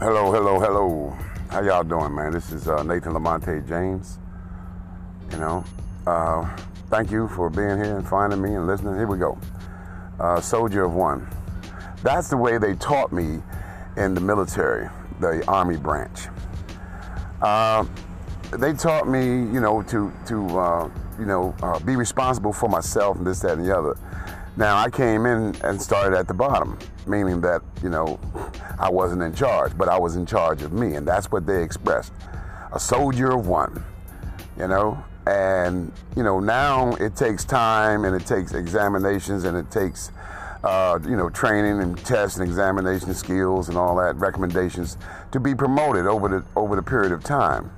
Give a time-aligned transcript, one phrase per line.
[0.00, 1.14] Hello, hello, hello.
[1.50, 2.32] How y'all doing, man?
[2.32, 4.18] This is uh, Nathan Lamonte James.
[5.30, 5.62] You know,
[6.06, 6.48] uh,
[6.88, 8.96] thank you for being here and finding me and listening.
[8.96, 9.38] Here we go.
[10.18, 11.28] Uh, Soldier of One.
[12.02, 13.42] That's the way they taught me
[13.98, 14.88] in the military,
[15.20, 16.28] the Army branch.
[17.42, 17.84] Uh,
[18.52, 23.18] they taught me, you know, to to uh, you know uh, be responsible for myself
[23.18, 23.98] and this, that, and the other.
[24.56, 28.18] Now I came in and started at the bottom, meaning that you know
[28.80, 31.62] I wasn't in charge, but I was in charge of me, and that's what they
[31.62, 32.12] expressed.
[32.72, 33.84] A soldier of one,
[34.58, 35.04] you know.
[35.26, 40.10] And you know now it takes time and it takes examinations and it takes
[40.64, 44.96] uh, you know training and tests and examination skills and all that recommendations
[45.30, 47.70] to be promoted over the over the period of time.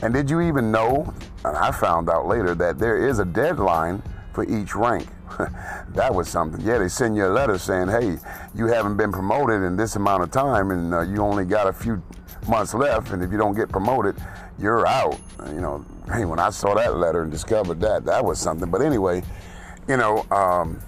[0.00, 1.12] And did you even know?
[1.44, 4.02] I found out later that there is a deadline
[4.36, 5.08] for each rank.
[5.94, 6.60] that was something.
[6.60, 8.18] Yeah, they send you a letter saying, "Hey,
[8.54, 11.72] you haven't been promoted in this amount of time, and uh, you only got a
[11.72, 12.02] few
[12.46, 14.14] months left, and if you don't get promoted,
[14.58, 18.38] you're out." You know, hey, when I saw that letter and discovered that, that was
[18.38, 18.70] something.
[18.70, 19.22] But anyway,
[19.88, 20.82] you know, um,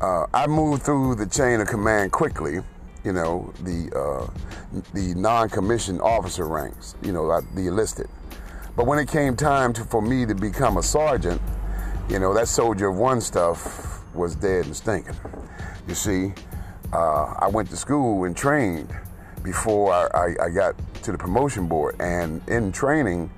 [0.00, 2.60] uh, I moved through the chain of command quickly.
[3.02, 6.94] You know, the uh, the non-commissioned officer ranks.
[7.02, 8.08] You know, the enlisted.
[8.76, 11.42] But when it came time to, for me to become a sergeant,
[12.08, 15.16] you know, that soldier of one stuff was dead and stinking.
[15.86, 16.32] You see,
[16.92, 18.94] uh, I went to school and trained
[19.42, 23.30] before I, I, I, got to the promotion board, and in training,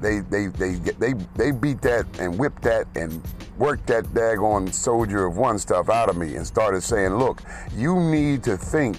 [0.00, 3.22] they they they they they beat that and whipped that and
[3.58, 7.42] worked that daggone soldier of one stuff out of me and started saying, look,
[7.74, 8.98] you need to think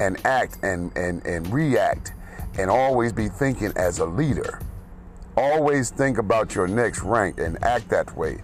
[0.00, 2.12] and act and and and react
[2.58, 4.60] and always be thinking as a leader.
[5.36, 8.42] Always think about your next rank and act that way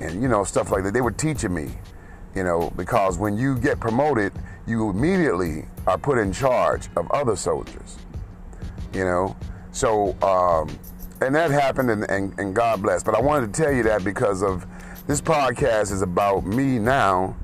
[0.00, 0.92] and you know stuff like that.
[0.92, 1.70] They were teaching me,
[2.34, 4.32] you know, because when you get promoted,
[4.66, 7.98] you immediately are put in charge of other soldiers,
[8.92, 9.36] you know.
[9.72, 10.68] So um,
[11.22, 13.02] and that happened, and, and, and God bless.
[13.02, 14.66] But I wanted to tell you that because of
[15.06, 17.36] this podcast is about me now.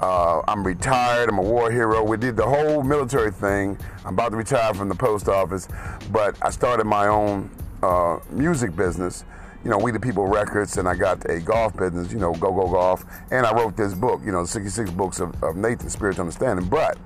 [0.00, 1.28] Uh, I'm retired.
[1.28, 2.02] I'm a war hero.
[2.02, 3.78] We did the whole military thing.
[4.04, 5.68] I'm about to retire from the post office,
[6.10, 7.50] but I started my own
[7.82, 9.24] uh, music business
[9.64, 12.52] you know, We the People Records, and I got a golf business, you know, Go
[12.52, 16.22] Go Golf, and I wrote this book, you know, 66 books of, of Nathan Spiritual
[16.22, 16.68] Understanding.
[16.68, 16.98] But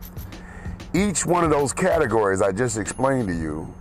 [0.95, 3.73] each one of those categories I just explained to you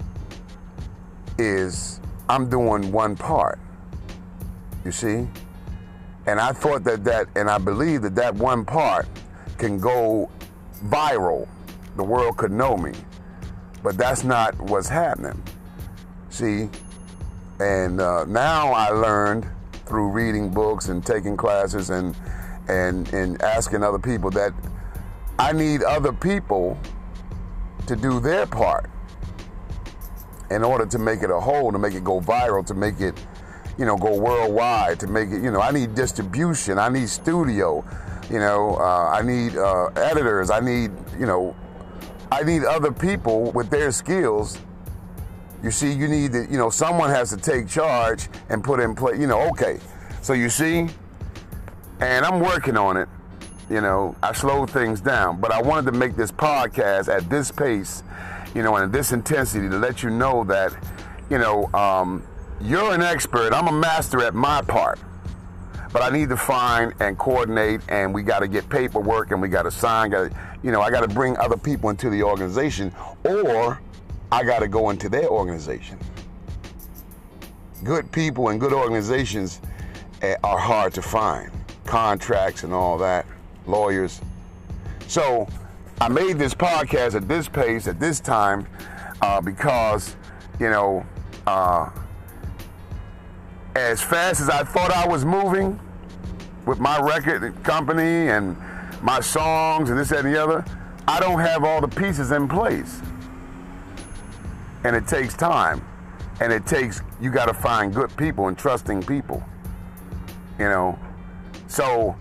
[1.38, 3.59] is I'm doing one part.
[4.83, 5.27] You see?
[6.27, 9.07] And I thought that that, and I believe that that one part
[9.57, 10.29] can go
[10.85, 11.47] viral.
[11.95, 12.91] The world could know me.
[13.83, 15.41] But that's not what's happening.
[16.29, 16.69] See,
[17.59, 19.47] and uh, now I learned
[19.85, 22.16] through reading books and taking classes and
[22.67, 24.53] and and asking other people that
[25.38, 26.77] I need other people
[27.88, 28.89] to do their part
[30.49, 33.15] in order to make it a whole, to make it go viral, to make it,
[33.77, 37.83] you know, go worldwide, to make it, you know, I need distribution, I need studio,
[38.29, 41.55] you know, uh, I need uh, editors, I need, you know,
[42.31, 44.59] I need other people with their skills
[45.65, 48.93] you see, you need to, you know, someone has to take charge and put in
[48.93, 49.79] place, you know, okay.
[50.21, 50.87] So you see,
[51.99, 53.09] and I'm working on it.
[53.67, 57.51] You know, I slowed things down, but I wanted to make this podcast at this
[57.51, 58.03] pace,
[58.53, 60.71] you know, and this intensity to let you know that,
[61.31, 62.23] you know, um,
[62.61, 63.51] you're an expert.
[63.51, 64.99] I'm a master at my part.
[65.91, 69.47] But I need to find and coordinate, and we got to get paperwork, and we
[69.47, 70.11] got to sign.
[70.11, 72.93] Got to, you know, I got to bring other people into the organization,
[73.23, 73.81] or
[74.35, 75.97] I got to go into their organization.
[77.85, 79.62] Good people and good organizations
[80.22, 81.50] eh, are hard to find.
[81.85, 83.25] Contracts and all that,
[83.66, 84.19] lawyers.
[85.07, 85.47] So
[86.01, 88.68] I made this podcast at this pace, at this time,
[89.22, 90.18] uh, because,
[90.59, 91.06] you know,
[91.47, 91.90] uh,
[93.78, 95.80] as fast as I thought I was moving
[96.65, 98.57] with my record company and
[99.01, 100.65] my songs and this, that, and the other,
[101.07, 103.00] I don't have all the pieces in place
[104.85, 105.85] and it takes time.
[106.41, 109.43] And it takes you got to find good people and trusting people.
[110.59, 110.99] You know?
[111.67, 112.15] So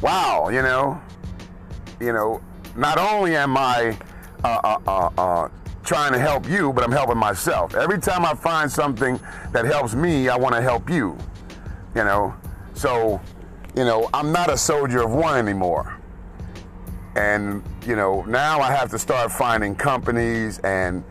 [0.00, 1.00] wow you know?
[2.00, 2.42] You know
[2.74, 3.96] not only am i
[4.44, 5.48] uh, uh, uh, uh,
[5.82, 7.74] trying to help you but i'm helping myself.
[7.74, 9.20] Every time i find something
[9.52, 11.18] that helps me i want to help you.
[11.94, 12.34] You know?
[12.72, 13.20] So
[13.76, 15.98] you know i'm not a soldier of one anymore.
[17.14, 21.04] And you know now i have to start finding companies and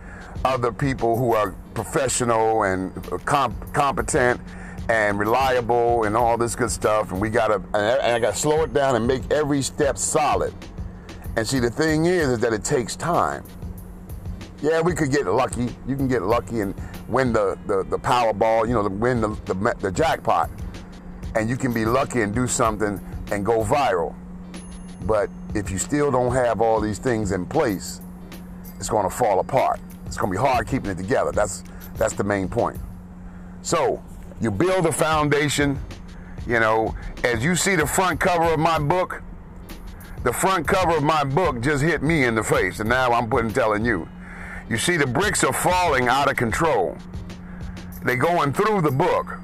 [0.46, 2.94] other people who are professional and
[3.26, 4.40] comp- competent
[4.90, 7.12] and reliable and all this good stuff.
[7.12, 10.54] And we gotta, and I gotta slow it down and make every step solid.
[11.36, 13.44] And see, the thing is, is that it takes time.
[14.62, 15.76] Yeah, we could get lucky.
[15.88, 16.74] You can get lucky and
[17.08, 20.50] win the, the, the Powerball, you know, win the, the, the jackpot.
[21.36, 23.00] And you can be lucky and do something
[23.32, 24.16] and go viral.
[25.06, 28.02] But if you still don't have all these things in place,
[28.80, 29.80] it's going to fall apart.
[30.06, 31.32] It's to be hard keeping it together.
[31.32, 31.64] That's
[31.96, 32.78] that's the main point.
[33.62, 34.04] So
[34.42, 35.80] you build a foundation.
[36.48, 39.24] You know, as you see the front cover of my book,
[40.24, 43.30] the front cover of my book just hit me in the face, and now I'm
[43.30, 44.08] putting telling you.
[44.70, 46.98] You see, the bricks are falling out of control.
[48.04, 49.40] They're going through the book,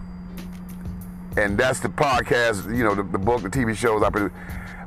[1.38, 2.76] and that's the podcast.
[2.76, 4.32] You know, the, the book, the TV shows I produce.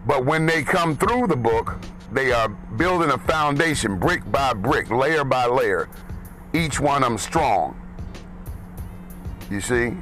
[0.06, 1.76] But when they come through the book,
[2.14, 5.88] they are building a foundation, brick by brick, layer by layer.
[6.52, 7.76] Each one of them strong.
[9.50, 9.96] You see?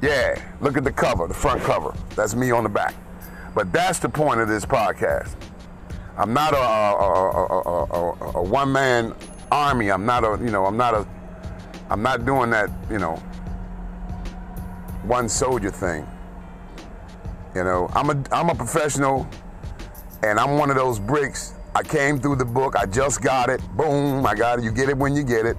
[0.00, 1.94] Yeah, look at the cover, the front cover.
[2.14, 2.94] That's me on the back.
[3.54, 5.34] But that's the point of this podcast.
[6.16, 9.14] I'm not a, a, a, a one man
[9.52, 9.90] army.
[9.90, 11.06] I'm not a, you know, I'm not a,
[11.90, 13.16] I'm not doing that, you know,
[15.02, 16.06] one soldier thing.
[17.54, 19.28] You know, I'm a, I'm a professional
[20.26, 21.54] and I'm one of those bricks.
[21.74, 22.74] I came through the book.
[22.76, 23.60] I just got it.
[23.76, 24.64] Boom, I got it.
[24.64, 25.56] You get it when you get it.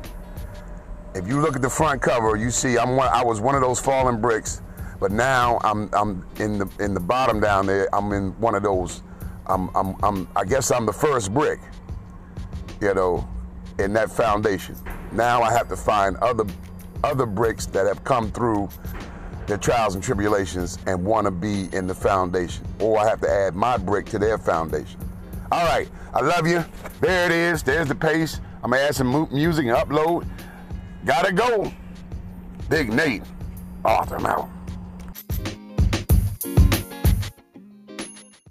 [1.15, 3.61] If you look at the front cover, you see I'm one, I was one of
[3.61, 4.61] those fallen bricks,
[4.99, 7.87] but now I'm I'm in the in the bottom down there.
[7.95, 9.03] I'm in one of those.
[9.45, 11.59] I'm I'm, I'm I guess I'm the first brick.
[12.81, 13.27] You know,
[13.79, 14.75] in that foundation.
[15.11, 16.45] Now I have to find other
[17.03, 18.69] other bricks that have come through
[19.47, 22.65] their trials and tribulations and want to be in the foundation.
[22.79, 24.99] Or I have to add my brick to their foundation.
[25.51, 26.63] All right, I love you.
[26.99, 27.63] There it is.
[27.63, 28.41] There's the pace.
[28.63, 30.27] I'm to add some music and upload.
[31.05, 31.71] Gotta go.
[32.69, 33.23] Big Nate,
[33.85, 34.49] Arthur, I'm out.